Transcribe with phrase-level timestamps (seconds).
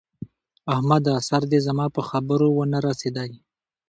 [0.73, 1.13] احمده!
[1.27, 3.31] سر دې زما په خبره و نه رسېدی!